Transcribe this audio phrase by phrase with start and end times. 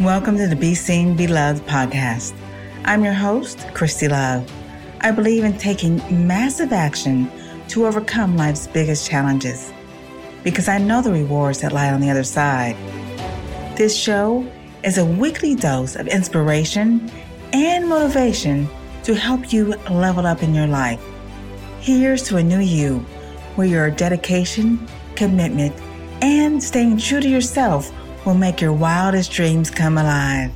[0.00, 2.38] Welcome to the Be Seen, Be Loved podcast.
[2.84, 4.46] I'm your host, Christy Love.
[5.00, 7.30] I believe in taking massive action
[7.68, 9.72] to overcome life's biggest challenges
[10.44, 12.76] because I know the rewards that lie on the other side.
[13.78, 14.46] This show
[14.84, 17.10] is a weekly dose of inspiration
[17.54, 18.68] and motivation
[19.04, 21.00] to help you level up in your life.
[21.80, 22.98] Here's to a new you
[23.54, 25.74] where your dedication, commitment,
[26.20, 27.90] and staying true to yourself
[28.26, 30.50] will make your wildest dreams come alive.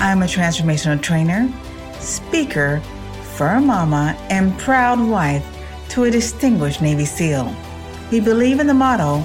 [0.00, 1.50] I'm a transformational trainer,
[1.98, 2.80] speaker,
[3.34, 5.44] fur mama, and proud wife
[5.88, 7.56] to a distinguished Navy SEAL.
[8.12, 9.24] We believe in the motto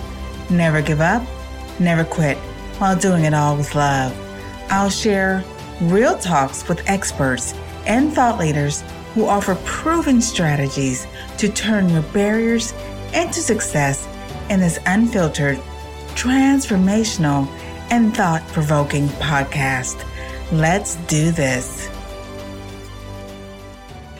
[0.49, 1.21] never give up,
[1.79, 2.38] never quit,
[2.77, 4.17] while doing it all with love.
[4.69, 5.43] I'll share
[5.81, 7.53] real talks with experts
[7.85, 8.83] and thought leaders
[9.13, 11.05] who offer proven strategies
[11.38, 12.71] to turn your barriers
[13.13, 14.07] into success
[14.49, 15.59] in this unfiltered
[16.16, 17.48] transformational,
[17.90, 20.03] and thought provoking podcast.
[20.52, 21.88] Let's do this.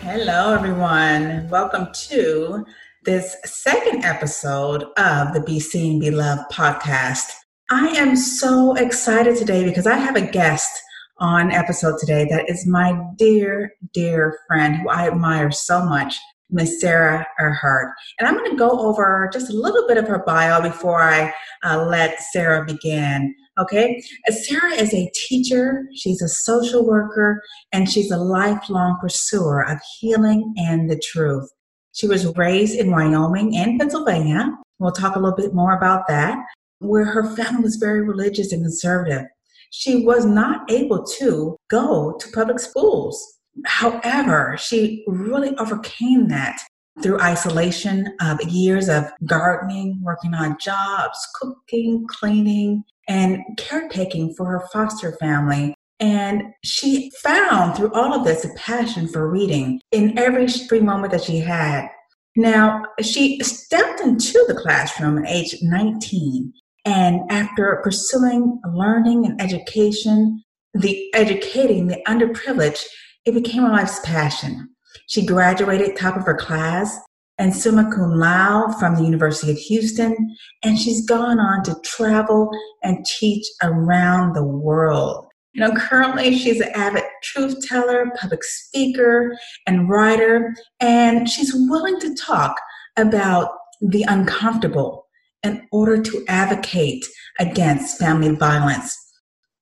[0.02, 1.48] Hello, everyone.
[1.50, 2.66] Welcome to
[3.06, 7.32] this second episode of the Be Seen, Be Loved podcast.
[7.72, 10.72] I am so excited today because I have a guest
[11.20, 16.18] on episode today that is my dear, dear friend who I admire so much.
[16.54, 17.94] Miss Sarah Earhart.
[18.20, 21.34] And I'm going to go over just a little bit of her bio before I
[21.64, 23.36] uh, let Sarah begin.
[23.60, 29.68] Okay, uh, Sarah is a teacher, she's a social worker, and she's a lifelong pursuer
[29.68, 31.50] of healing and the truth.
[31.92, 34.50] She was raised in Wyoming and Pennsylvania.
[34.80, 36.38] We'll talk a little bit more about that,
[36.80, 39.26] where her family was very religious and conservative.
[39.70, 43.33] She was not able to go to public schools.
[43.66, 46.60] However, she really overcame that
[47.02, 54.68] through isolation of years of gardening, working on jobs, cooking, cleaning, and caretaking for her
[54.72, 55.74] foster family.
[56.00, 61.12] And she found through all of this a passion for reading in every free moment
[61.12, 61.88] that she had.
[62.36, 66.52] Now, she stepped into the classroom at age 19.
[66.86, 72.84] And after pursuing learning and education, the educating the underprivileged,
[73.26, 74.70] it became her life's passion.
[75.08, 76.98] She graduated top of her class
[77.38, 80.16] and summa cum laude from the University of Houston,
[80.64, 82.52] and she's gone on to travel
[82.84, 85.28] and teach around the world.
[85.54, 92.00] You know, currently she's an avid truth teller, public speaker, and writer, and she's willing
[92.02, 92.60] to talk
[92.98, 93.52] about
[93.82, 95.08] the uncomfortable
[95.44, 97.06] in order to advocate
[97.40, 98.98] against family violence.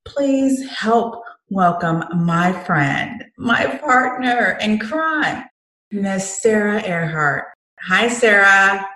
[0.06, 5.44] Please help welcome my friend, my partner in crime,
[5.92, 7.44] Miss Sarah Earhart.
[7.82, 8.88] Hi, Sarah.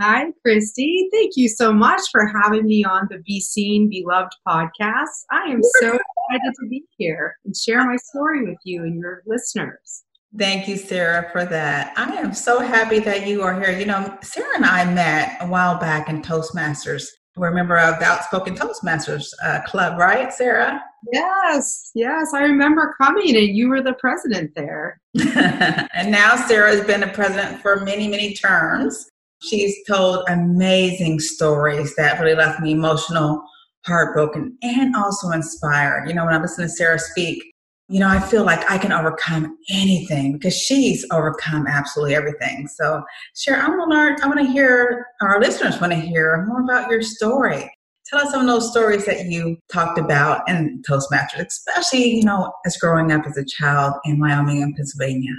[0.00, 1.08] Hi, Christy.
[1.12, 5.24] Thank you so much for having me on the Be Seen, Be Loved podcast.
[5.32, 9.24] I am so excited to be here and share my story with you and your
[9.26, 10.04] listeners.
[10.38, 11.94] Thank you, Sarah, for that.
[11.96, 13.76] I am so happy that you are here.
[13.76, 17.08] You know, Sarah and I met a while back in Toastmasters
[17.38, 20.82] we're a member of the Outspoken Toastmasters uh, Club, right, Sarah?
[21.12, 22.32] Yes, yes.
[22.34, 25.00] I remember coming and you were the president there.
[25.14, 29.08] and now Sarah has been a president for many, many terms.
[29.42, 33.42] She's told amazing stories that really left me emotional,
[33.86, 36.08] heartbroken, and also inspired.
[36.08, 37.42] You know, when I listen to Sarah speak,
[37.88, 42.68] you know, I feel like I can overcome anything because she's overcome absolutely everything.
[42.68, 43.02] So,
[43.34, 46.60] Sarah, I want to learn, I want to hear, our listeners want to hear more
[46.60, 47.70] about your story.
[48.10, 52.52] Tell us some of those stories that you talked about in Toastmasters, especially, you know,
[52.64, 55.34] as growing up as a child in Wyoming and Pennsylvania.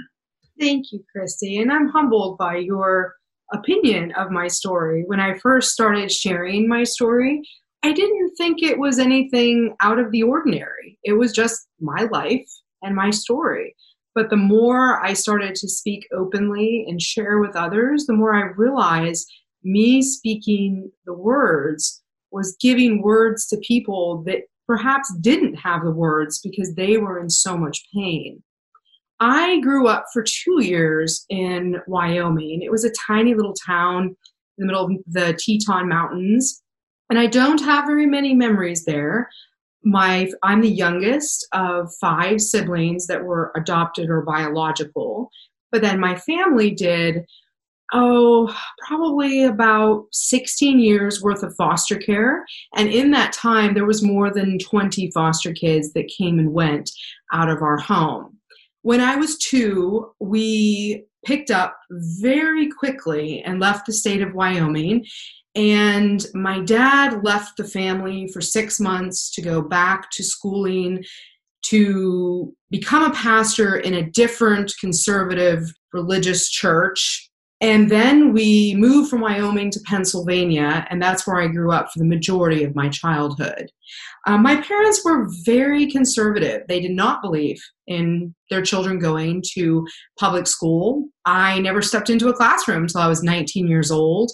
[0.58, 1.58] Thank you, Christy.
[1.58, 3.14] And I'm humbled by your
[3.52, 5.02] opinion of my story.
[5.06, 7.42] When I first started sharing my story,
[7.82, 10.98] I didn't think it was anything out of the ordinary.
[11.02, 12.48] It was just my life
[12.82, 13.74] and my story.
[14.14, 18.52] But the more I started to speak openly and share with others, the more I
[18.56, 19.28] realized
[19.64, 21.99] me speaking the words
[22.30, 27.28] was giving words to people that perhaps didn't have the words because they were in
[27.28, 28.42] so much pain.
[29.18, 32.62] I grew up for two years in Wyoming.
[32.62, 34.16] It was a tiny little town in
[34.58, 36.62] the middle of the Teton Mountains.
[37.10, 39.28] And I don't have very many memories there.
[39.82, 45.30] My I'm the youngest of five siblings that were adopted or biological.
[45.72, 47.24] But then my family did
[47.92, 48.54] oh,
[48.86, 52.44] probably about 16 years worth of foster care.
[52.76, 56.90] And in that time, there was more than 20 foster kids that came and went
[57.32, 58.38] out of our home.
[58.82, 65.04] When I was two, we picked up very quickly and left the state of Wyoming.
[65.54, 71.04] And my dad left the family for six months to go back to schooling
[71.62, 77.29] to become a pastor in a different conservative religious church.
[77.62, 81.98] And then we moved from Wyoming to Pennsylvania, and that's where I grew up for
[81.98, 83.70] the majority of my childhood.
[84.26, 86.62] Um, my parents were very conservative.
[86.68, 89.86] They did not believe in their children going to
[90.18, 91.08] public school.
[91.26, 94.32] I never stepped into a classroom until I was 19 years old.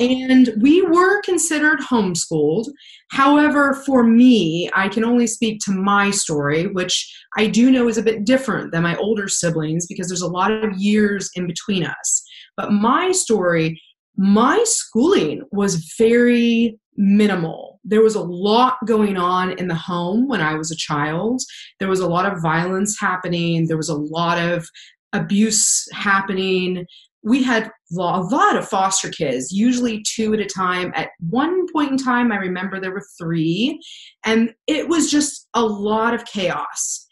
[0.00, 2.66] And we were considered homeschooled.
[3.10, 7.98] However, for me, I can only speak to my story, which I do know is
[7.98, 11.84] a bit different than my older siblings because there's a lot of years in between
[11.84, 12.24] us.
[12.60, 13.80] But my story,
[14.18, 17.80] my schooling was very minimal.
[17.84, 21.40] There was a lot going on in the home when I was a child.
[21.78, 23.66] There was a lot of violence happening.
[23.66, 24.68] There was a lot of
[25.14, 26.84] abuse happening
[27.22, 30.90] we had a lot of foster kids, usually two at a time.
[30.94, 33.78] At one point in time, I remember there were three,
[34.24, 37.06] and it was just a lot of chaos.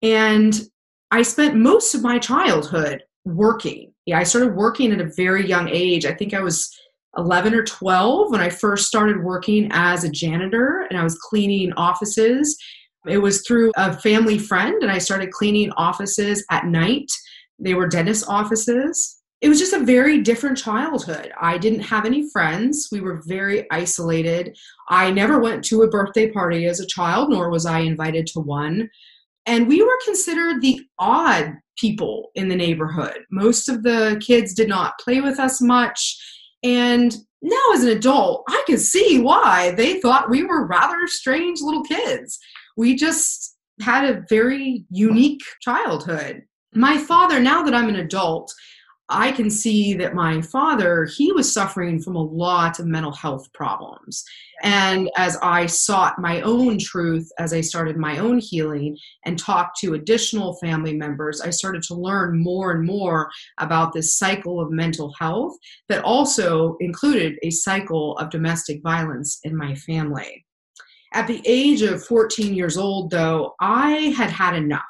[0.00, 0.58] And
[1.10, 3.92] I spent most of my childhood working.
[4.06, 6.06] Yeah, I started working at a very young age.
[6.06, 6.74] I think I was
[7.16, 11.72] 11 or 12 when I first started working as a janitor and I was cleaning
[11.74, 12.56] offices.
[13.06, 17.10] It was through a family friend, and I started cleaning offices at night.
[17.58, 21.32] They were dentist offices it was just a very different childhood.
[21.40, 22.88] I didn't have any friends.
[22.92, 24.56] We were very isolated.
[24.88, 28.40] I never went to a birthday party as a child, nor was I invited to
[28.40, 28.90] one.
[29.46, 33.18] And we were considered the odd people in the neighborhood.
[33.30, 36.18] Most of the kids did not play with us much.
[36.62, 41.60] And now, as an adult, I can see why they thought we were rather strange
[41.62, 42.38] little kids.
[42.76, 46.42] We just had a very unique childhood.
[46.74, 48.52] My father, now that I'm an adult,
[49.10, 53.52] I can see that my father, he was suffering from a lot of mental health
[53.52, 54.24] problems.
[54.62, 59.78] And as I sought my own truth, as I started my own healing and talked
[59.80, 64.70] to additional family members, I started to learn more and more about this cycle of
[64.70, 65.56] mental health
[65.88, 70.46] that also included a cycle of domestic violence in my family.
[71.12, 74.84] At the age of 14 years old, though, I had had enough.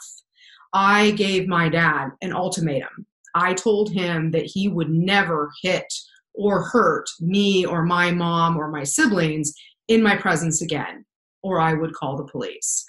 [0.75, 5.93] I gave my dad an ultimatum I told him that he would never hit
[6.35, 9.53] or hurt me or my mom or my siblings
[9.89, 11.05] in my presence again,
[11.43, 12.85] or I would call the police.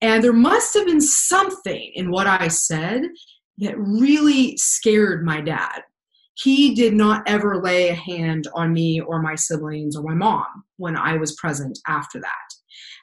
[0.00, 3.02] And there must have been something in what I said
[3.58, 5.82] that really scared my dad.
[6.34, 10.64] He did not ever lay a hand on me or my siblings or my mom
[10.76, 12.54] when I was present after that.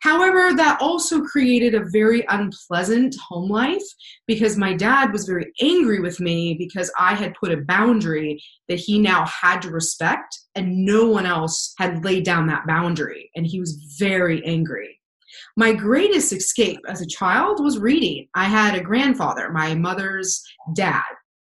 [0.05, 3.81] However, that also created a very unpleasant home life
[4.27, 8.77] because my dad was very angry with me because I had put a boundary that
[8.77, 13.31] he now had to respect, and no one else had laid down that boundary.
[13.35, 15.01] And he was very angry.
[15.57, 18.27] My greatest escape as a child was reading.
[18.35, 20.39] I had a grandfather, my mother's
[20.75, 21.01] dad,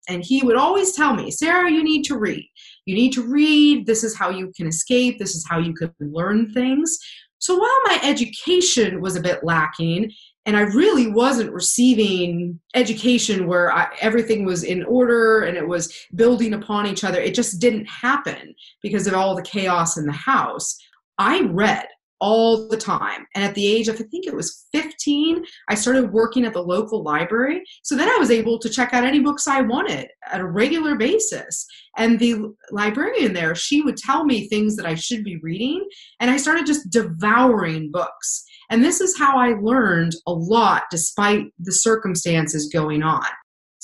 [0.07, 2.49] and he would always tell me, Sarah, you need to read.
[2.85, 3.85] You need to read.
[3.85, 5.17] This is how you can escape.
[5.17, 6.97] This is how you can learn things.
[7.39, 10.11] So while my education was a bit lacking,
[10.45, 15.91] and I really wasn't receiving education where I, everything was in order and it was
[16.13, 18.53] building upon each other, it just didn't happen
[18.83, 20.77] because of all the chaos in the house.
[21.17, 21.87] I read
[22.19, 23.25] all the time.
[23.35, 26.61] And at the age of, I think it was 15, I started working at the
[26.61, 27.63] local library.
[27.83, 30.95] So then I was able to check out any books I wanted at a regular
[30.95, 31.65] basis.
[31.97, 35.85] And the librarian there, she would tell me things that I should be reading.
[36.19, 38.43] And I started just devouring books.
[38.69, 43.25] And this is how I learned a lot despite the circumstances going on.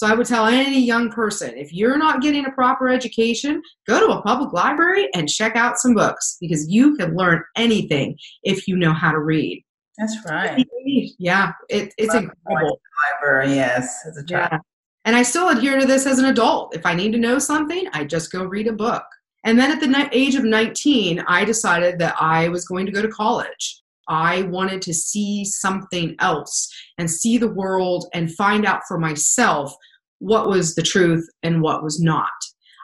[0.01, 4.00] So I would tell any young person if you're not getting a proper education, go
[4.00, 8.67] to a public library and check out some books because you can learn anything if
[8.67, 9.63] you know how to read.
[10.00, 10.65] That's right.
[11.20, 12.81] Yeah, it, it's incredible.
[13.22, 14.50] Library, yes, as a child.
[14.51, 14.58] Yeah.
[15.05, 16.75] And I still adhere to this as an adult.
[16.75, 19.03] If I need to know something, I just go read a book.
[19.46, 23.03] And then at the age of 19, I decided that I was going to go
[23.03, 23.81] to college.
[24.08, 26.67] I wanted to see something else
[26.98, 29.75] and see the world and find out for myself
[30.21, 32.29] what was the truth and what was not.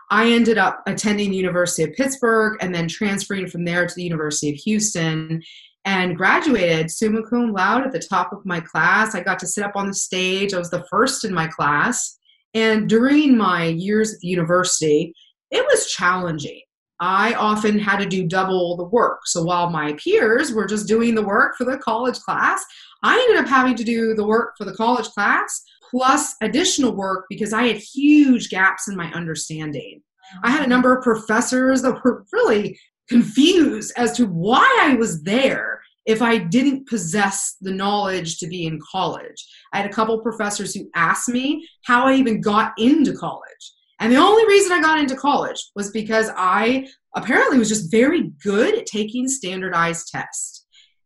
[0.10, 4.03] I ended up attending the University of Pittsburgh and then transferring from there to the
[4.03, 5.41] University of Houston
[5.86, 9.13] and graduated summa cum laude at the top of my class.
[9.13, 10.53] I got to sit up on the stage.
[10.53, 12.17] I was the first in my class.
[12.53, 15.13] And during my years at the university,
[15.51, 16.62] it was challenging.
[17.00, 19.20] I often had to do double the work.
[19.25, 22.65] So while my peers were just doing the work for the college class,
[23.03, 27.25] I ended up having to do the work for the college class plus additional work
[27.29, 30.01] because I had huge gaps in my understanding.
[30.44, 32.77] I had a number of professors that were really
[33.08, 38.65] confused as to why I was there if I didn't possess the knowledge to be
[38.65, 39.46] in college.
[39.74, 43.74] I had a couple professors who asked me how I even got into college.
[44.00, 48.32] And the only reason I got into college was because I apparently was just very
[48.44, 50.57] good at taking standardized tests.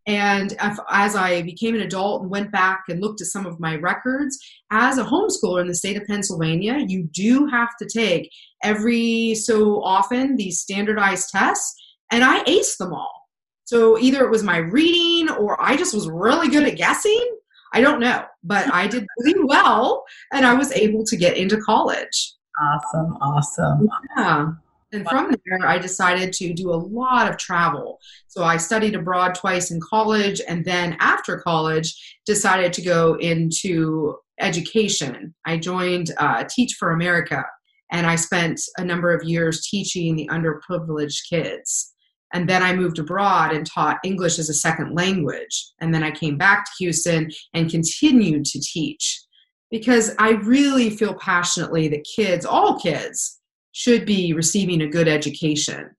[0.07, 0.55] And
[0.89, 4.39] as I became an adult and went back and looked at some of my records,
[4.71, 8.31] as a homeschooler in the state of Pennsylvania, you do have to take
[8.63, 11.75] every so often these standardized tests,
[12.11, 13.21] and I aced them all.
[13.65, 17.37] So either it was my reading or I just was really good at guessing.
[17.73, 20.03] I don't know, but I did really well
[20.33, 22.33] and I was able to get into college.
[22.61, 23.89] Awesome, awesome.
[24.17, 24.47] Yeah.
[24.93, 27.99] And from there, I decided to do a lot of travel.
[28.27, 34.15] So I studied abroad twice in college, and then after college, decided to go into
[34.39, 35.33] education.
[35.45, 37.45] I joined uh, Teach for America,
[37.91, 41.93] and I spent a number of years teaching the underprivileged kids.
[42.33, 45.71] And then I moved abroad and taught English as a second language.
[45.81, 49.21] And then I came back to Houston and continued to teach
[49.69, 53.40] because I really feel passionately that kids, all kids,
[53.71, 55.89] should be receiving a good education.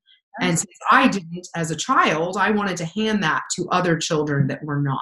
[0.41, 4.47] And since I didn't as a child, I wanted to hand that to other children
[4.49, 5.01] that were not.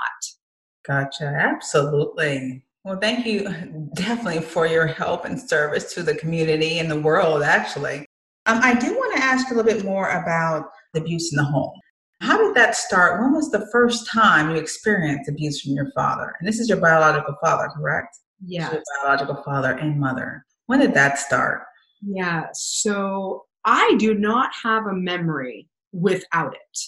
[0.87, 1.25] Gotcha.
[1.25, 2.65] Absolutely.
[2.85, 3.45] Well, thank you
[3.95, 8.07] definitely for your help and service to the community and the world, actually.
[8.47, 11.45] Um, I do want to ask a little bit more about the abuse in the
[11.45, 11.73] home.
[12.23, 13.21] How did that start?
[13.21, 16.35] When was the first time you experienced abuse from your father?
[16.39, 18.17] And this is your biological father, correct?
[18.45, 18.73] Yeah.
[18.73, 20.45] Your biological father and mother.
[20.67, 21.63] When did that start?
[22.03, 22.47] Yeah.
[22.53, 26.79] So I do not have a memory without it.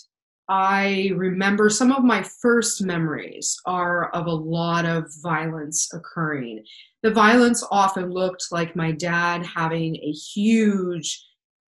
[0.49, 6.65] I remember some of my first memories are of a lot of violence occurring.
[7.03, 11.25] The violence often looked like my dad having a huge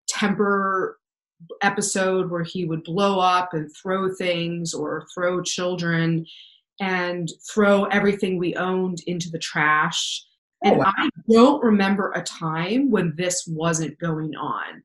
[0.07, 0.99] temper
[1.61, 6.25] episode where he would blow up and throw things or throw children
[6.79, 10.25] and throw everything we owned into the trash.
[10.63, 10.91] Oh, and wow.
[10.97, 14.83] I don't remember a time when this wasn't going on.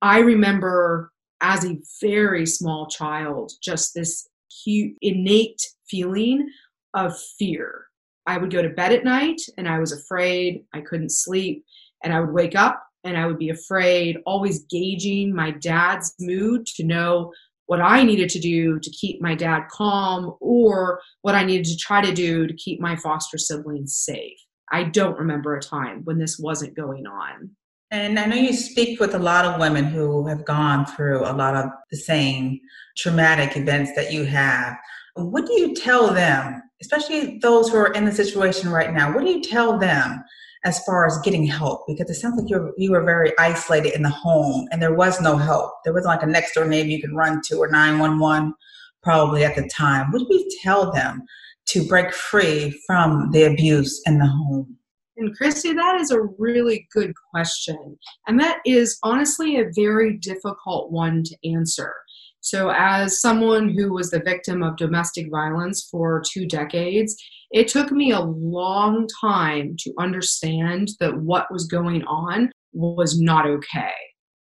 [0.00, 4.28] I remember as a very small child just this
[4.64, 6.48] huge, innate feeling
[6.94, 7.86] of fear.
[8.26, 11.64] I would go to bed at night and I was afraid, I couldn't sleep,
[12.04, 16.66] and I would wake up and I would be afraid, always gauging my dad's mood
[16.76, 17.32] to know
[17.66, 21.76] what I needed to do to keep my dad calm or what I needed to
[21.76, 24.38] try to do to keep my foster siblings safe.
[24.72, 27.50] I don't remember a time when this wasn't going on.
[27.90, 31.36] And I know you speak with a lot of women who have gone through a
[31.36, 32.58] lot of the same
[32.96, 34.76] traumatic events that you have.
[35.14, 39.14] What do you tell them, especially those who are in the situation right now?
[39.14, 40.24] What do you tell them
[40.64, 41.82] as far as getting help?
[41.86, 45.20] Because it sounds like you you were very isolated in the home and there was
[45.20, 45.72] no help.
[45.84, 48.54] There wasn't like a next door neighbor you could run to or 911
[49.02, 50.10] probably at the time.
[50.12, 51.24] What do you tell them
[51.72, 54.76] to break free from the abuse in the home?
[55.16, 57.98] And Christy, that is a really good question.
[58.26, 61.94] And that is honestly a very difficult one to answer.
[62.40, 67.14] So, as someone who was the victim of domestic violence for two decades,
[67.52, 73.46] it took me a long time to understand that what was going on was not
[73.46, 73.92] okay.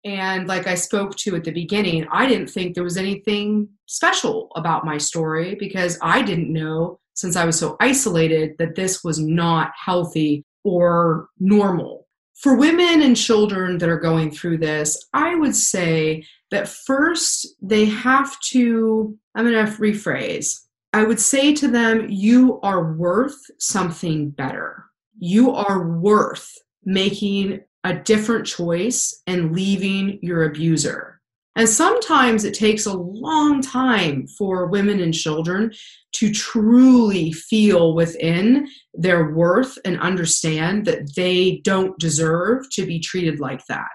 [0.05, 4.51] And like I spoke to at the beginning, I didn't think there was anything special
[4.55, 9.19] about my story because I didn't know, since I was so isolated, that this was
[9.19, 12.07] not healthy or normal.
[12.37, 17.87] For women and children that are going through this, I would say that first they
[17.87, 20.61] have to, I'm going to rephrase,
[20.93, 24.85] I would say to them, you are worth something better.
[25.19, 31.18] You are worth making a different choice and leaving your abuser.
[31.59, 35.73] And sometimes it takes a long time for women and children
[36.12, 43.41] to truly feel within their worth and understand that they don't deserve to be treated
[43.41, 43.91] like that.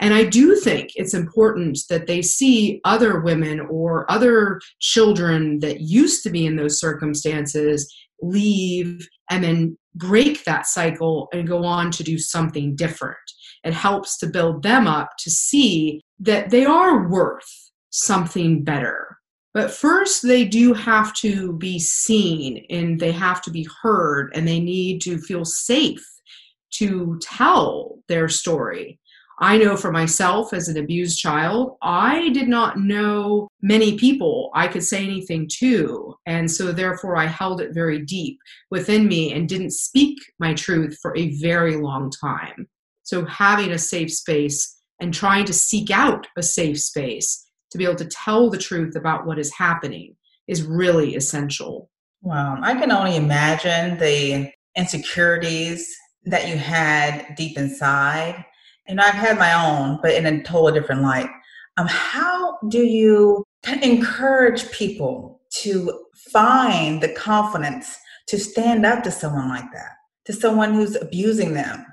[0.00, 5.80] And I do think it's important that they see other women or other children that
[5.80, 11.90] used to be in those circumstances leave and then break that cycle and go on
[11.90, 13.16] to do something different.
[13.64, 19.18] It helps to build them up to see that they are worth something better.
[19.54, 24.48] But first, they do have to be seen and they have to be heard and
[24.48, 26.04] they need to feel safe
[26.72, 28.98] to tell their story
[29.42, 34.68] I know for myself as an abused child, I did not know many people I
[34.68, 36.14] could say anything to.
[36.26, 38.38] And so, therefore, I held it very deep
[38.70, 42.68] within me and didn't speak my truth for a very long time.
[43.12, 47.84] So, having a safe space and trying to seek out a safe space to be
[47.84, 50.16] able to tell the truth about what is happening
[50.48, 51.90] is really essential.
[52.22, 52.58] Wow.
[52.62, 58.46] I can only imagine the insecurities that you had deep inside
[58.88, 61.28] and I've had my own, but in a totally different light.
[61.76, 63.44] Um, how do you
[63.82, 67.94] encourage people to find the confidence
[68.28, 71.84] to stand up to someone like that, to someone who's abusing them?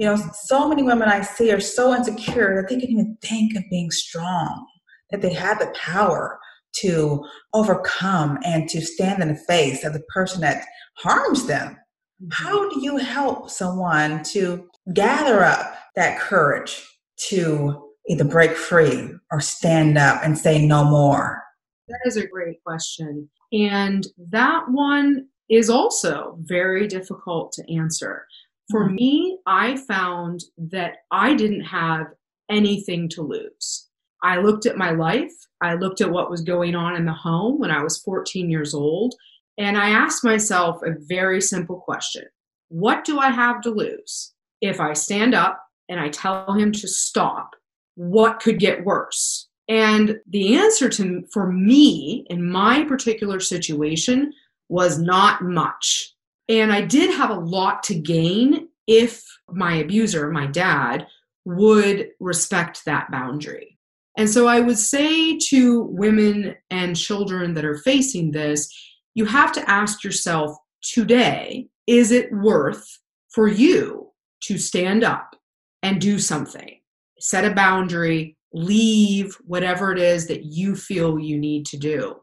[0.00, 3.54] You know, so many women I see are so insecure that they can even think
[3.54, 4.66] of being strong,
[5.10, 6.38] that they have the power
[6.76, 10.64] to overcome and to stand in the face of the person that
[10.96, 11.76] harms them.
[12.22, 12.28] Mm-hmm.
[12.30, 16.82] How do you help someone to gather up that courage
[17.28, 21.42] to either break free or stand up and say no more?
[21.88, 23.28] That is a great question.
[23.52, 28.24] And that one is also very difficult to answer.
[28.70, 28.94] For mm-hmm.
[28.94, 32.06] me, I found that I didn't have
[32.50, 33.88] anything to lose.
[34.22, 37.58] I looked at my life, I looked at what was going on in the home
[37.58, 39.14] when I was 14 years old,
[39.58, 42.24] and I asked myself a very simple question
[42.68, 44.32] What do I have to lose?
[44.60, 47.50] If I stand up and I tell him to stop,
[47.94, 49.48] what could get worse?
[49.68, 54.32] And the answer to for me in my particular situation
[54.68, 56.14] was not much.
[56.50, 61.06] And I did have a lot to gain if my abuser, my dad,
[61.44, 63.78] would respect that boundary.
[64.18, 68.68] And so I would say to women and children that are facing this,
[69.14, 72.84] you have to ask yourself today, is it worth
[73.28, 74.10] for you
[74.42, 75.36] to stand up
[75.84, 76.80] and do something,
[77.20, 82.16] set a boundary, leave whatever it is that you feel you need to do.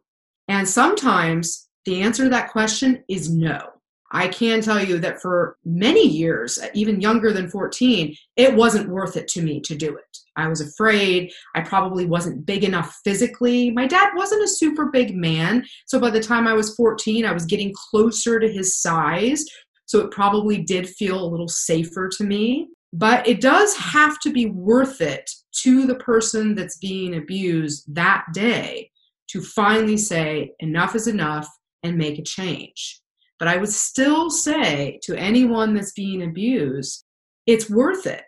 [0.49, 3.76] And sometimes the answer to that question is no.
[4.11, 9.17] I can tell you that for many years, even younger than 14, it wasn't worth
[9.17, 10.17] it to me to do it.
[10.37, 11.31] I was afraid.
[11.55, 13.71] I probably wasn't big enough physically.
[13.71, 15.65] My dad wasn't a super big man.
[15.87, 19.43] So by the time I was 14, I was getting closer to his size.
[19.85, 22.67] So it probably did feel a little safer to me.
[22.93, 25.29] But it does have to be worth it
[25.63, 28.91] to the person that's being abused that day
[29.29, 31.49] to finally say, enough is enough
[31.83, 33.01] and make a change.
[33.39, 37.05] But I would still say to anyone that's being abused,
[37.45, 38.25] it's worth it.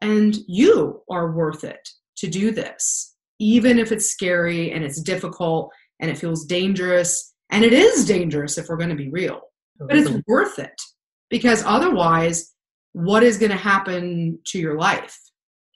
[0.00, 1.88] And you are worth it
[2.18, 7.34] to do this, even if it's scary and it's difficult and it feels dangerous.
[7.50, 9.40] And it is dangerous if we're going to be real,
[9.80, 10.80] oh, but it's worth it
[11.30, 12.52] because otherwise,
[12.92, 15.18] what is going to happen to your life?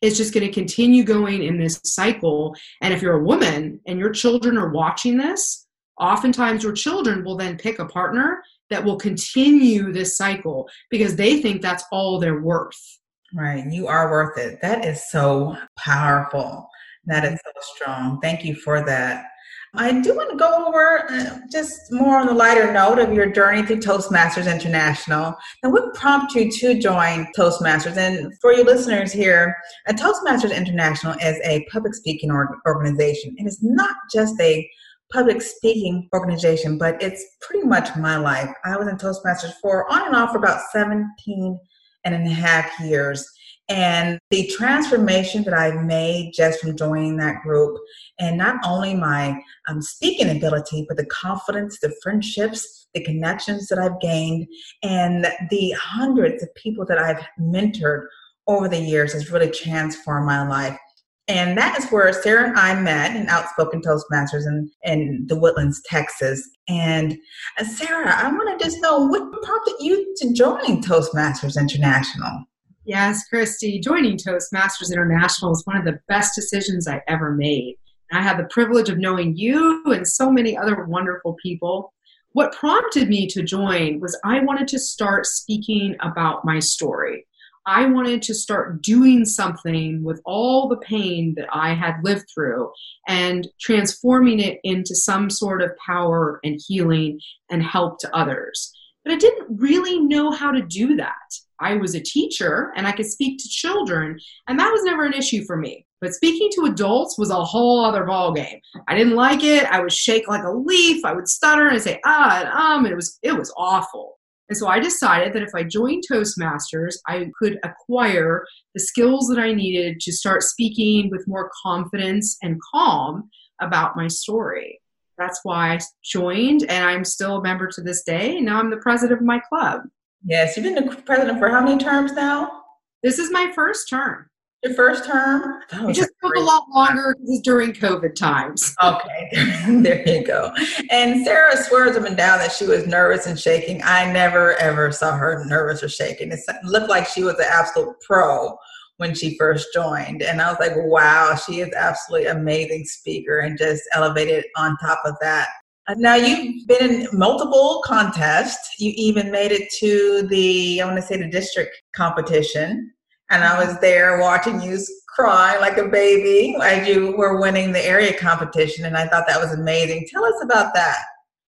[0.01, 2.55] It's just going to continue going in this cycle.
[2.81, 5.67] And if you're a woman and your children are watching this,
[5.99, 11.41] oftentimes your children will then pick a partner that will continue this cycle because they
[11.41, 12.99] think that's all they're worth.
[13.35, 13.65] Right.
[13.71, 14.61] You are worth it.
[14.63, 16.69] That is so powerful.
[17.07, 18.21] That is so strong.
[18.21, 19.27] Thank you for that.
[19.75, 23.31] I do want to go over uh, just more on the lighter note of your
[23.31, 25.37] journey through Toastmasters International.
[25.63, 27.97] And what prompted you to join Toastmasters?
[27.99, 29.55] And for your listeners here,
[29.87, 32.31] a Toastmasters International is a public speaking
[32.67, 33.35] organization.
[33.37, 34.69] It is not just a
[35.13, 38.51] public speaking organization, but it's pretty much my life.
[38.65, 41.59] I was in Toastmasters for on and off for about 17
[42.05, 43.29] and a half years.
[43.71, 47.79] And the transformation that I've made just from joining that group,
[48.19, 53.79] and not only my um, speaking ability, but the confidence, the friendships, the connections that
[53.79, 54.47] I've gained,
[54.83, 58.07] and the hundreds of people that I've mentored
[58.47, 60.79] over the years has really transformed my life.
[61.29, 65.83] And that is where Sarah and I met in Outspoken Toastmasters in, in the Woodlands,
[65.85, 66.43] Texas.
[66.69, 67.19] And
[67.59, 72.45] uh, Sarah, I want to just know what prompted you to join Toastmasters International?
[72.87, 77.77] Yes, Christy, joining Toastmasters International is one of the best decisions I ever made.
[78.11, 81.93] I have the privilege of knowing you and so many other wonderful people.
[82.33, 87.27] What prompted me to join was I wanted to start speaking about my story.
[87.69, 92.73] I wanted to start doing something with all the pain that I had lived through
[93.07, 98.73] and transforming it into some sort of power and healing and help to others.
[99.05, 101.13] But I didn't really know how to do that.
[101.61, 105.13] I was a teacher and I could speak to children, and that was never an
[105.13, 105.85] issue for me.
[106.01, 108.61] But speaking to adults was a whole other ballgame.
[108.87, 109.65] I didn't like it.
[109.65, 111.05] I would shake like a leaf.
[111.05, 114.18] I would stutter and say ah and um, and it was it was awful.
[114.49, 119.39] And so I decided that if I joined Toastmasters, I could acquire the skills that
[119.39, 123.29] I needed to start speaking with more confidence and calm
[123.61, 124.81] about my story.
[125.19, 128.41] That's why I joined, and I'm still a member to this day.
[128.41, 129.83] Now I'm the president of my club.
[130.25, 132.63] Yes, you've been the president for how many terms now?
[133.03, 134.28] This is my first term.
[134.65, 135.63] Your first term?
[135.71, 138.75] It just took a lot longer because during COVID times.
[138.83, 139.31] Okay,
[139.83, 140.53] there you go.
[140.91, 143.81] And Sarah swears up and down that she was nervous and shaking.
[143.85, 146.33] I never ever saw her nervous or shaking.
[146.33, 148.59] It looked like she was an absolute pro
[148.97, 150.23] when she first joined.
[150.23, 155.01] And I was like, wow, she is absolutely amazing speaker and just elevated on top
[155.05, 155.49] of that.
[155.87, 158.75] Uh, now you've been in multiple contests.
[158.79, 162.93] You even made it to the, I want to say the district competition.
[163.31, 167.85] And I was there watching you cry like a baby as you were winning the
[167.85, 168.85] area competition.
[168.85, 170.07] And I thought that was amazing.
[170.11, 170.99] Tell us about that.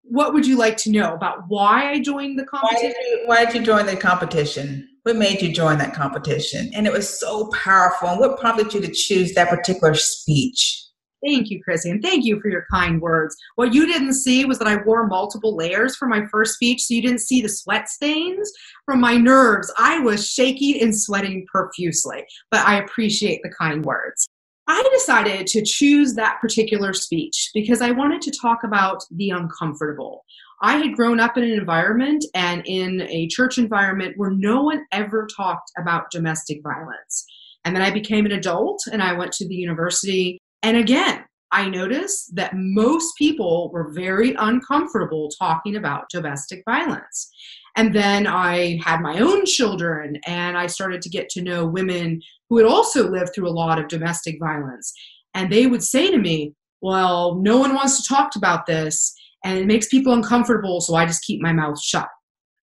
[0.04, 2.90] What would you like to know about why I joined the competition?
[2.90, 4.88] Why did you, why did you join the competition?
[5.02, 6.70] What made you join that competition?
[6.76, 8.10] And it was so powerful.
[8.10, 10.85] And what prompted you to choose that particular speech?
[11.24, 13.36] Thank you, Chrissy, and thank you for your kind words.
[13.56, 16.94] What you didn't see was that I wore multiple layers for my first speech, so
[16.94, 18.52] you didn't see the sweat stains
[18.86, 19.72] from my nerves.
[19.78, 24.28] I was shaking and sweating profusely, but I appreciate the kind words.
[24.68, 30.26] I decided to choose that particular speech because I wanted to talk about the uncomfortable.
[30.62, 34.84] I had grown up in an environment and in a church environment where no one
[34.92, 37.26] ever talked about domestic violence.
[37.64, 41.70] And then I became an adult and I went to the university and again, I
[41.70, 47.30] noticed that most people were very uncomfortable talking about domestic violence.
[47.78, 52.20] And then I had my own children, and I started to get to know women
[52.50, 54.92] who had also lived through a lot of domestic violence.
[55.36, 59.60] And they would say to me, Well, no one wants to talk about this, and
[59.60, 62.10] it makes people uncomfortable, so I just keep my mouth shut.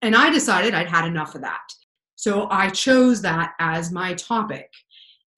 [0.01, 1.61] And I decided I'd had enough of that.
[2.17, 4.69] So I chose that as my topic.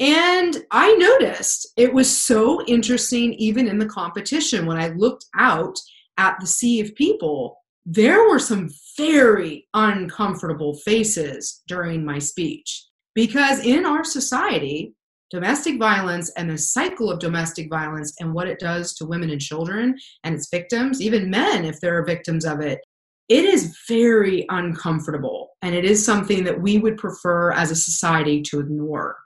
[0.00, 5.76] And I noticed it was so interesting, even in the competition, when I looked out
[6.18, 12.86] at the sea of people, there were some very uncomfortable faces during my speech.
[13.14, 14.94] Because in our society,
[15.30, 19.40] domestic violence and the cycle of domestic violence and what it does to women and
[19.40, 22.80] children and its victims, even men, if there are victims of it,
[23.28, 25.50] it is very uncomfortable.
[25.62, 29.16] And it is something that we would prefer as a society to ignore.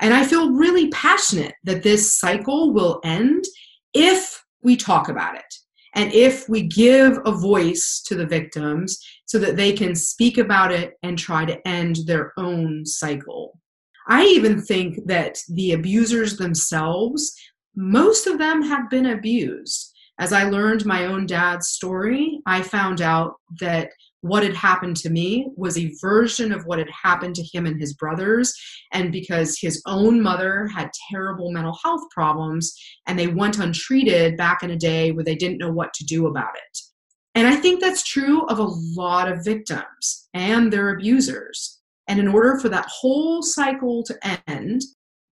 [0.00, 3.44] And I feel really passionate that this cycle will end
[3.94, 5.54] if we talk about it
[5.94, 10.72] and if we give a voice to the victims so that they can speak about
[10.72, 13.58] it and try to end their own cycle.
[14.08, 17.32] I even think that the abusers themselves,
[17.76, 19.92] most of them have been abused.
[20.18, 23.90] As I learned my own dad's story, I found out that
[24.22, 27.78] what had happened to me was a version of what had happened to him and
[27.78, 28.54] his brothers.
[28.92, 32.72] And because his own mother had terrible mental health problems
[33.06, 36.28] and they went untreated back in a day where they didn't know what to do
[36.28, 36.78] about it.
[37.34, 41.80] And I think that's true of a lot of victims and their abusers.
[42.06, 44.82] And in order for that whole cycle to end,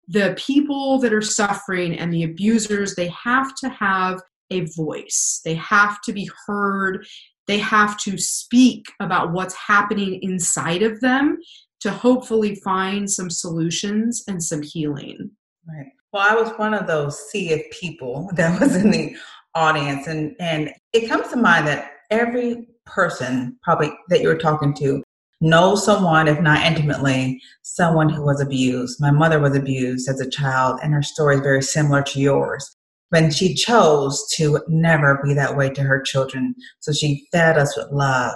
[0.07, 4.21] the people that are suffering and the abusers, they have to have
[4.51, 5.41] a voice.
[5.45, 7.05] They have to be heard
[7.47, 11.39] they have to speak about what's happening inside of them
[11.81, 15.31] to hopefully find some solutions and some healing.
[15.69, 15.93] Right.
[16.13, 19.17] Well, I was one of those sea of people that was in the
[19.55, 24.75] audience, and and it comes to mind that every person probably that you were talking
[24.75, 25.03] to
[25.41, 29.01] knows someone, if not intimately, someone who was abused.
[29.01, 32.76] My mother was abused as a child, and her story is very similar to yours
[33.11, 36.55] when she chose to never be that way to her children.
[36.81, 38.35] So she fed us with love,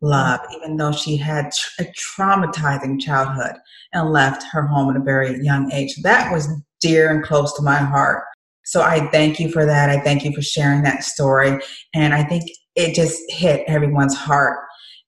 [0.00, 3.56] love, even though she had a traumatizing childhood
[3.92, 5.94] and left her home at a very young age.
[6.02, 6.48] That was
[6.80, 8.24] dear and close to my heart.
[8.64, 9.90] So I thank you for that.
[9.90, 11.60] I thank you for sharing that story.
[11.94, 14.58] And I think it just hit everyone's heart.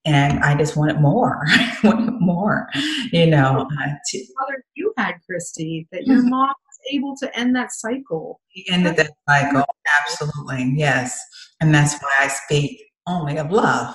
[0.04, 1.44] And I just wanted more,
[1.84, 2.68] wanted more,
[3.12, 3.68] you know.
[3.82, 4.26] Uh, to,
[4.74, 6.30] you had, Christy, that your mm-hmm.
[6.30, 6.54] mom
[6.92, 8.40] able to end that cycle.
[8.48, 9.64] He ended that cycle,
[10.00, 11.18] absolutely, yes.
[11.60, 13.94] And that's why I speak only of love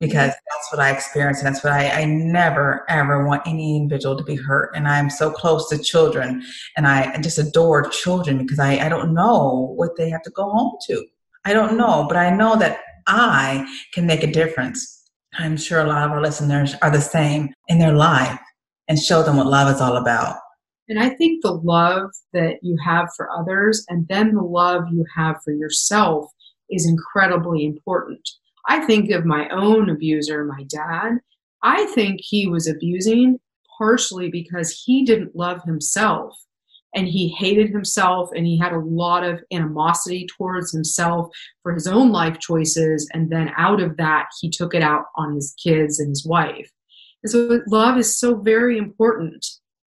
[0.00, 4.16] because that's what I experience and that's what I, I never ever want any individual
[4.16, 4.70] to be hurt.
[4.74, 6.42] And I'm so close to children
[6.76, 10.50] and I just adore children because I, I don't know what they have to go
[10.50, 11.04] home to.
[11.44, 15.02] I don't know, but I know that I can make a difference.
[15.38, 18.38] I'm sure a lot of our listeners are the same in their life
[18.88, 20.36] and show them what love is all about.
[20.88, 25.04] And I think the love that you have for others and then the love you
[25.16, 26.30] have for yourself
[26.70, 28.28] is incredibly important.
[28.68, 31.18] I think of my own abuser, my dad.
[31.62, 33.38] I think he was abusing
[33.78, 36.36] partially because he didn't love himself
[36.94, 41.28] and he hated himself and he had a lot of animosity towards himself
[41.62, 45.34] for his own life choices and then out of that he took it out on
[45.34, 46.70] his kids and his wife
[47.22, 49.44] and so love is so very important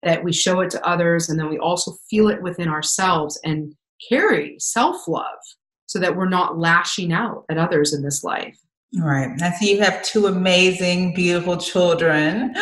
[0.03, 3.75] that we show it to others and then we also feel it within ourselves and
[4.09, 5.39] carry self-love
[5.87, 8.59] so that we're not lashing out at others in this life
[8.97, 9.31] Right.
[9.43, 12.55] I see you have two amazing, beautiful children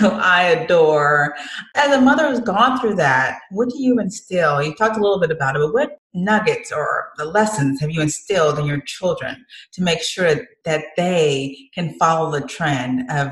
[0.00, 1.34] who I adore.
[1.74, 4.62] As a mother who's gone through that, what do you instill?
[4.62, 8.02] You talked a little bit about it, but what nuggets or the lessons have you
[8.02, 13.30] instilled in your children to make sure that they can follow the trend of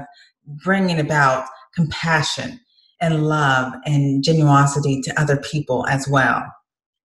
[0.64, 2.58] bringing about compassion
[3.00, 6.44] and love and genuosity to other people as well?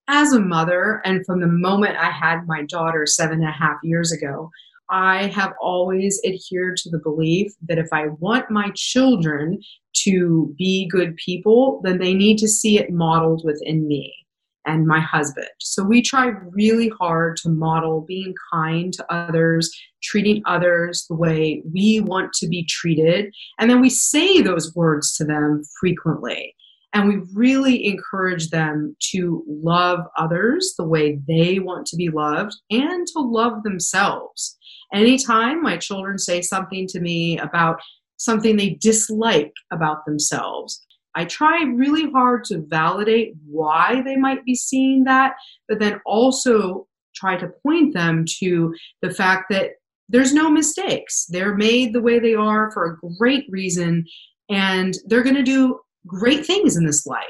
[0.08, 3.78] As a mother, and from the moment I had my daughter seven and a half
[3.84, 4.52] years ago,
[4.90, 9.60] I have always adhered to the belief that if I want my children
[10.04, 14.25] to be good people, then they need to see it modeled within me
[14.66, 15.48] and my husband.
[15.60, 19.72] So we try really hard to model being kind to others,
[20.04, 23.34] treating others the way we want to be treated.
[23.60, 26.56] And then we say those words to them frequently.
[26.94, 32.54] And we really encourage them to love others the way they want to be loved
[32.72, 34.58] and to love themselves.
[34.94, 37.82] Anytime my children say something to me about
[38.18, 40.85] something they dislike about themselves,
[41.16, 45.36] I try really hard to validate why they might be seeing that,
[45.68, 49.72] but then also try to point them to the fact that
[50.10, 51.26] there's no mistakes.
[51.30, 54.06] They're made the way they are for a great reason,
[54.50, 57.24] and they're going to do great things in this life.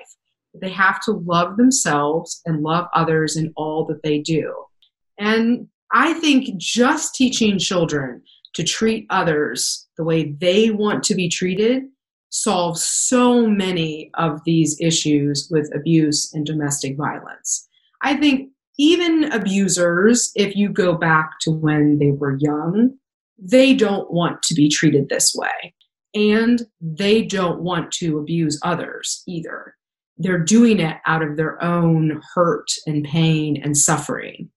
[0.60, 4.54] They have to love themselves and love others in all that they do.
[5.18, 8.22] And I think just teaching children
[8.56, 11.84] to treat others the way they want to be treated
[12.36, 17.68] solves so many of these issues with abuse and domestic violence.
[18.02, 22.98] I think even abusers, if you go back to when they were young,
[23.40, 25.74] they don't want to be treated this way.
[26.14, 29.76] And they don't want to abuse others either.
[30.18, 34.50] They're doing it out of their own hurt and pain and suffering.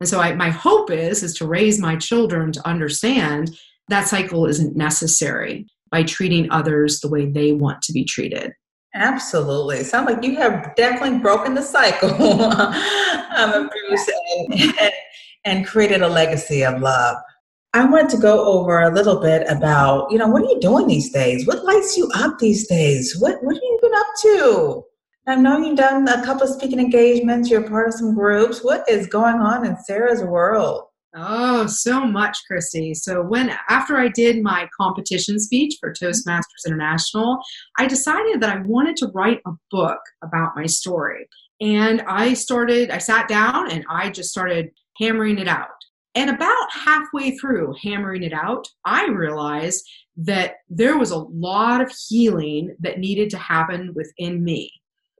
[0.00, 3.56] And so I, my hope is is to raise my children to understand
[3.88, 8.52] that cycle isn't necessary by treating others the way they want to be treated.
[8.94, 9.84] Absolutely.
[9.84, 12.10] Sounds like you have definitely broken the cycle
[12.42, 14.92] of abuse and, and,
[15.44, 17.16] and created a legacy of love.
[17.74, 20.86] I want to go over a little bit about, you know, what are you doing
[20.86, 21.46] these days?
[21.46, 23.16] What lights you up these days?
[23.18, 24.84] What what have you been up to?
[25.26, 28.62] I know you've done a couple of speaking engagements, you're part of some groups.
[28.62, 30.84] What is going on in Sarah's world?
[31.14, 32.94] Oh, so much, Christy.
[32.94, 36.06] So when after I did my competition speech for mm-hmm.
[36.06, 37.38] Toastmasters International,
[37.78, 41.28] I decided that I wanted to write a book about my story.
[41.60, 45.68] And I started, I sat down and I just started hammering it out.
[46.14, 51.92] And about halfway through hammering it out, I realized that there was a lot of
[52.08, 54.70] healing that needed to happen within me.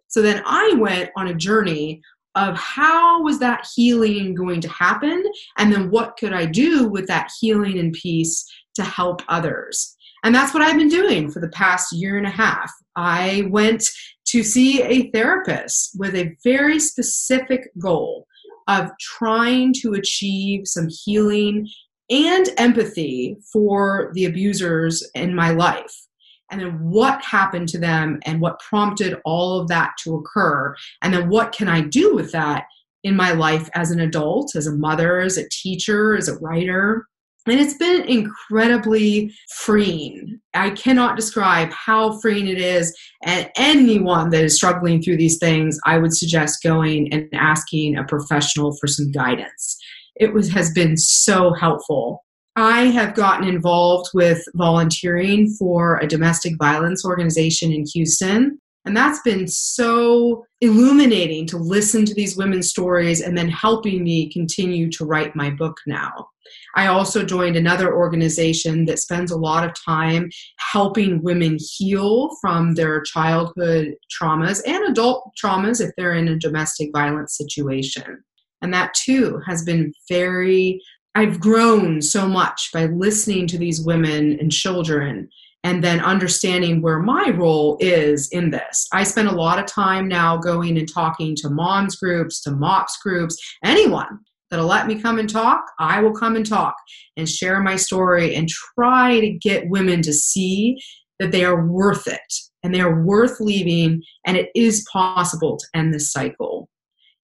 [0.09, 2.03] So then I went on a journey
[2.35, 5.23] of how was that healing going to happen
[5.59, 9.97] and then what could I do with that healing and peace to help others.
[10.25, 12.73] And that's what I've been doing for the past year and a half.
[12.97, 13.85] I went
[14.27, 18.27] to see a therapist with a very specific goal
[18.69, 21.69] of trying to achieve some healing
[22.09, 26.07] and empathy for the abusers in my life
[26.53, 31.13] and then what happened to them and what prompted all of that to occur and
[31.13, 32.65] then what can i do with that
[33.03, 37.07] in my life as an adult as a mother as a teacher as a writer
[37.47, 40.41] and it's been incredibly freeing.
[40.55, 42.97] I cannot describe how freeing it is.
[43.25, 48.05] And anyone that is struggling through these things, I would suggest going and asking a
[48.05, 49.77] professional for some guidance.
[50.15, 52.25] It was, has been so helpful.
[52.57, 58.59] I have gotten involved with volunteering for a domestic violence organization in Houston.
[58.85, 64.31] And that's been so illuminating to listen to these women's stories and then helping me
[64.31, 66.29] continue to write my book now.
[66.77, 70.29] I also joined another organization that spends a lot of time
[70.73, 76.91] helping women heal from their childhood traumas and adult traumas if they're in a domestic
[76.93, 78.23] violence situation.
[78.63, 80.81] And that too has been very
[81.15, 85.29] I've grown so much by listening to these women and children
[85.65, 88.89] and then understanding where my role is in this.
[88.93, 92.99] I spend a lot of time now going and talking to moms groups, to MOPS
[93.03, 94.19] groups, anyone
[94.51, 96.75] that'll let me come and talk, I will come and talk
[97.17, 100.79] and share my story and try to get women to see
[101.19, 102.21] that they are worth it
[102.63, 106.69] and they are worth leaving and it is possible to end this cycle.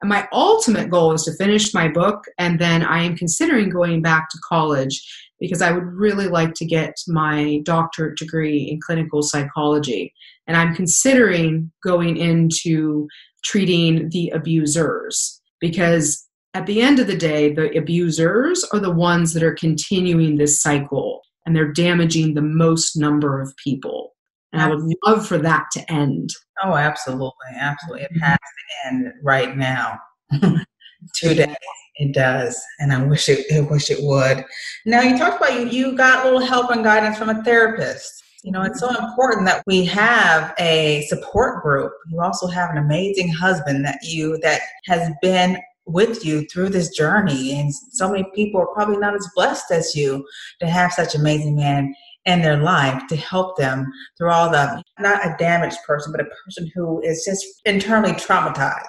[0.02, 4.02] And my ultimate goal is to finish my book and then I am considering going
[4.02, 5.02] back to college
[5.40, 10.14] because I would really like to get my doctorate degree in clinical psychology.
[10.48, 13.08] And I'm considering going into
[13.44, 19.34] treating the abusers because at the end of the day, the abusers are the ones
[19.34, 24.07] that are continuing this cycle and they're damaging the most number of people.
[24.54, 26.30] And I would love for that to end.
[26.64, 27.32] Oh, absolutely.
[27.56, 28.04] Absolutely.
[28.04, 28.24] It mm-hmm.
[28.24, 30.00] has to end right now.
[31.16, 31.56] Today.
[31.98, 32.60] It does.
[32.80, 34.44] And I wish it I wish it would.
[34.86, 38.24] Now you talked about you you got a little help and guidance from a therapist.
[38.44, 39.04] You know, it's so mm-hmm.
[39.04, 41.92] important that we have a support group.
[42.10, 45.58] You also have an amazing husband that you that has been
[45.88, 47.60] with you through this journey.
[47.60, 50.26] And so many people are probably not as blessed as you
[50.60, 51.96] to have such amazing man
[52.28, 56.30] in their life to help them through all the not a damaged person, but a
[56.46, 58.84] person who is just internally traumatized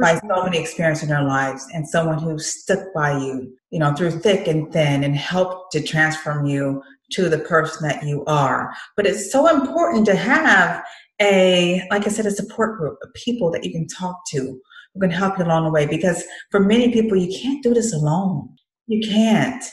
[0.00, 3.94] by so many experiences in their lives and someone who stuck by you, you know,
[3.94, 8.72] through thick and thin and helped to transform you to the person that you are.
[8.96, 10.84] But it's so important to have
[11.20, 14.60] a, like I said, a support group of people that you can talk to
[14.92, 15.86] who can help you along the way.
[15.86, 18.48] Because for many people, you can't do this alone.
[18.86, 19.64] You can't.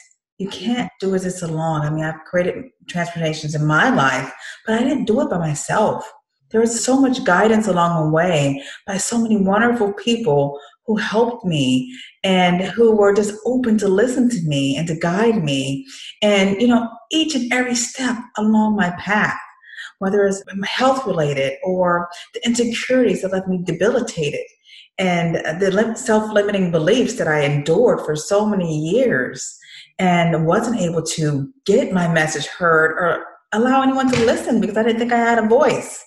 [0.41, 1.82] You can't do this alone.
[1.82, 4.34] I mean, I've created transformations in my life,
[4.65, 6.12] but I didn't do it by myself.
[6.49, 11.45] There was so much guidance along the way by so many wonderful people who helped
[11.45, 15.86] me and who were just open to listen to me and to guide me.
[16.23, 19.39] And, you know, each and every step along my path,
[19.99, 24.45] whether it's health related or the insecurities that left me debilitated
[24.97, 29.60] and the self limiting beliefs that I endured for so many years
[29.99, 34.84] and wasn't able to get my message heard or allow anyone to listen because I
[34.84, 36.04] didn't think I had a voice.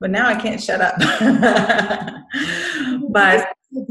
[0.00, 0.94] But now I can't shut up.
[3.10, 3.48] but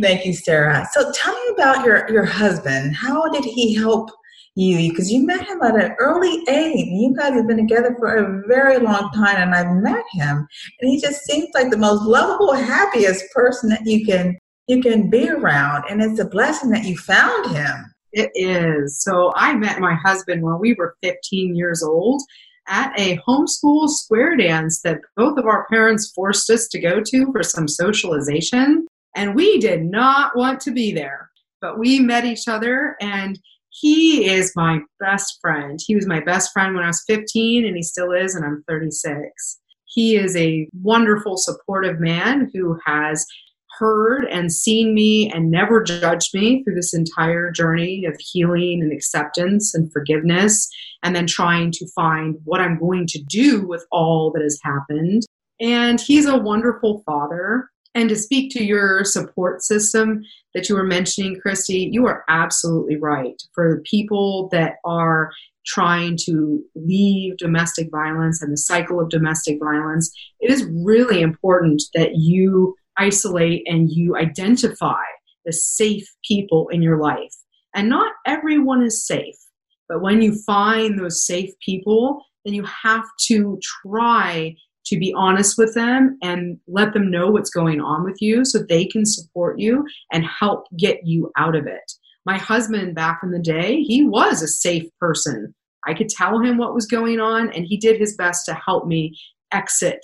[0.00, 0.86] thank you, Sarah.
[0.92, 2.96] So tell me about your, your husband.
[2.96, 4.10] How did he help
[4.56, 4.90] you?
[4.90, 6.88] Because you met him at an early age.
[6.88, 10.48] You guys have been together for a very long time, and I've met him,
[10.80, 14.36] and he just seems like the most lovable, happiest person that you can
[14.68, 15.84] you can be around.
[15.90, 17.94] And it's a blessing that you found him.
[18.12, 19.02] It is.
[19.02, 22.22] So I met my husband when we were 15 years old
[22.68, 27.32] at a homeschool square dance that both of our parents forced us to go to
[27.32, 28.86] for some socialization.
[29.16, 33.38] And we did not want to be there, but we met each other and
[33.70, 35.78] he is my best friend.
[35.84, 38.64] He was my best friend when I was 15 and he still is, and I'm
[38.66, 39.60] 36.
[39.84, 43.24] He is a wonderful, supportive man who has
[43.78, 48.92] heard and seen me and never judged me through this entire journey of healing and
[48.92, 50.68] acceptance and forgiveness,
[51.02, 55.22] and then trying to find what I'm going to do with all that has happened.
[55.60, 57.68] And he's a wonderful father.
[57.94, 60.22] And to speak to your support system
[60.54, 63.40] that you were mentioning, Christy, you are absolutely right.
[63.54, 65.30] For the people that are
[65.66, 71.82] trying to leave domestic violence and the cycle of domestic violence, it is really important
[71.94, 75.02] that you isolate and you identify
[75.44, 77.34] the safe people in your life.
[77.74, 79.36] And not everyone is safe,
[79.88, 84.54] but when you find those safe people, then you have to try
[84.86, 88.58] to be honest with them and let them know what's going on with you so
[88.58, 91.92] they can support you and help get you out of it.
[92.24, 95.54] My husband, back in the day, he was a safe person.
[95.86, 98.86] I could tell him what was going on, and he did his best to help
[98.86, 99.16] me
[99.52, 100.00] exit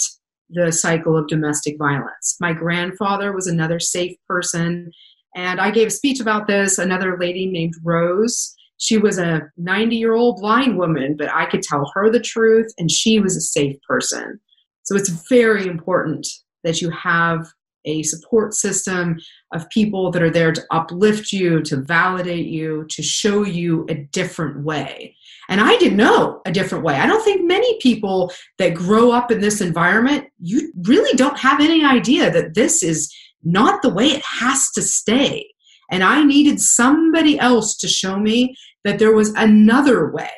[0.51, 2.37] the cycle of domestic violence.
[2.41, 4.91] My grandfather was another safe person,
[5.35, 6.79] and I gave a speech about this.
[6.79, 8.55] Another lady named Rose.
[8.79, 12.73] She was a 90 year old blind woman, but I could tell her the truth,
[12.79, 14.41] and she was a safe person.
[14.83, 16.27] So it's very important
[16.63, 17.47] that you have
[17.85, 19.19] a support system
[19.53, 23.95] of people that are there to uplift you, to validate you, to show you a
[23.95, 25.17] different way.
[25.49, 26.95] And I didn't know a different way.
[26.95, 31.61] I don't think many people that grow up in this environment, you really don't have
[31.61, 35.47] any idea that this is not the way it has to stay.
[35.91, 40.31] And I needed somebody else to show me that there was another way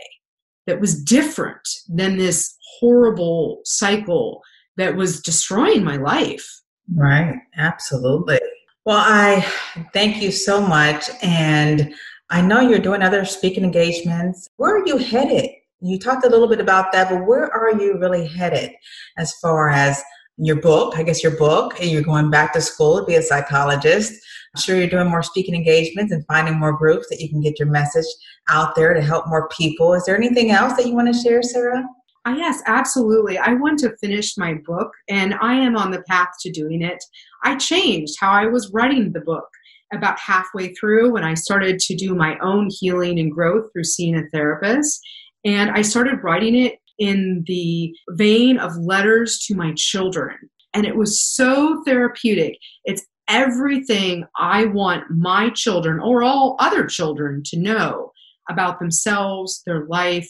[0.67, 4.43] that was different than this horrible cycle
[4.77, 6.47] that was destroying my life.
[6.95, 8.41] Right, absolutely.
[8.85, 9.47] Well, I
[9.93, 11.11] thank you so much.
[11.23, 11.95] And
[12.29, 14.49] I know you're doing other speaking engagements.
[14.57, 15.49] Where are you headed?
[15.81, 18.73] You talked a little bit about that, but where are you really headed
[19.17, 20.03] as far as
[20.37, 23.23] your book, I guess your book, and you're going back to school to be a
[23.23, 24.13] psychologist.
[24.55, 27.59] I'm sure you're doing more speaking engagements and finding more groups that you can get
[27.59, 28.07] your message
[28.49, 29.95] out there to help more people.
[29.95, 31.85] Is there anything else that you want to share, Sarah?
[32.27, 33.39] Uh, yes, absolutely.
[33.39, 37.03] I want to finish my book and I am on the path to doing it.
[37.45, 39.49] I changed how I was writing the book
[39.93, 44.17] about halfway through when I started to do my own healing and growth through seeing
[44.17, 45.01] a therapist.
[45.45, 50.37] And I started writing it in the vein of letters to my children.
[50.75, 52.59] And it was so therapeutic.
[52.85, 58.11] It's everything I want my children or all other children to know
[58.51, 60.29] about themselves, their life,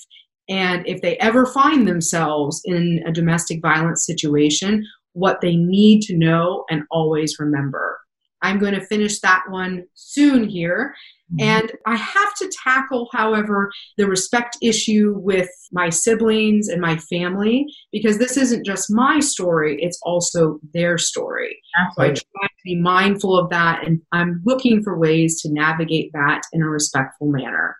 [0.49, 6.17] and if they ever find themselves in a domestic violence situation, what they need to
[6.17, 7.99] know and always remember.
[8.43, 10.95] I'm going to finish that one soon here.
[11.33, 11.49] Mm-hmm.
[11.49, 17.67] And I have to tackle, however, the respect issue with my siblings and my family
[17.91, 21.59] because this isn't just my story, it's also their story.
[21.81, 22.17] Absolutely.
[22.17, 26.13] So I try to be mindful of that and I'm looking for ways to navigate
[26.13, 27.77] that in a respectful manner.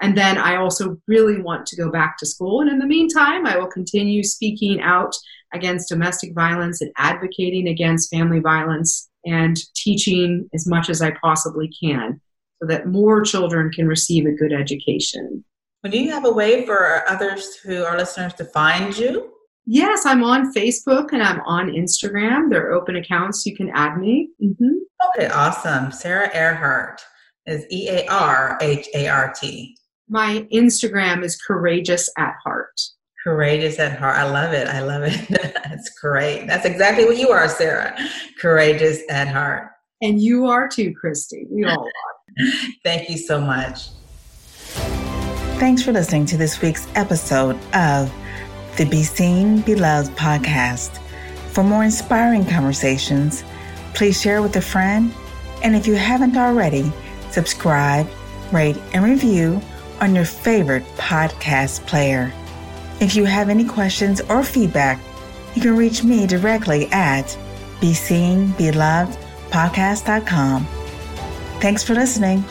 [0.00, 2.60] And then I also really want to go back to school.
[2.60, 5.14] And in the meantime, I will continue speaking out
[5.52, 11.70] against domestic violence and advocating against family violence and teaching as much as I possibly
[11.82, 12.20] can
[12.60, 15.44] so that more children can receive a good education.
[15.82, 19.32] Well, do you have a way for others who are listeners to find you?
[19.64, 22.50] Yes, I'm on Facebook and I'm on Instagram.
[22.50, 23.44] They're open accounts.
[23.46, 24.30] You can add me.
[24.42, 24.74] Mm-hmm.
[25.10, 25.92] Okay, awesome.
[25.92, 27.02] Sarah Earhart
[27.46, 29.77] is E A R H A R T.
[30.10, 32.80] My Instagram is courageous at heart.
[33.22, 34.16] Courageous at heart.
[34.16, 34.66] I love it.
[34.66, 35.28] I love it.
[35.28, 36.46] That's great.
[36.46, 37.94] That's exactly what you are, Sarah.
[38.40, 39.70] Courageous at heart.
[40.00, 41.46] And you are too, Christy.
[41.50, 42.50] We all are.
[42.84, 43.88] Thank you so much.
[45.58, 48.10] Thanks for listening to this week's episode of
[48.78, 50.98] the Be Seen, Be Loved podcast.
[51.48, 53.44] For more inspiring conversations,
[53.92, 55.12] please share with a friend.
[55.62, 56.90] And if you haven't already,
[57.30, 58.08] subscribe,
[58.52, 59.60] rate, and review
[60.00, 62.32] on your favorite podcast player.
[63.00, 64.98] If you have any questions or feedback,
[65.54, 67.24] you can reach me directly at
[67.80, 70.66] BeSeenBelovedPodcast.com.
[71.60, 72.44] Thanks for listening.